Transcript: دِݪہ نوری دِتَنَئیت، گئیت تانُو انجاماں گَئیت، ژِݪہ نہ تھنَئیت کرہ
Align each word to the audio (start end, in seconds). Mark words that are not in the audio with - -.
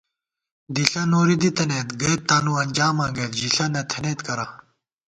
دِݪہ 0.73 1.03
نوری 1.11 1.35
دِتَنَئیت، 1.41 1.89
گئیت 2.01 2.21
تانُو 2.27 2.53
انجاماں 2.63 3.09
گَئیت، 3.15 3.33
ژِݪہ 3.39 3.65
نہ 3.73 3.81
تھنَئیت 3.89 4.19
کرہ 4.27 4.45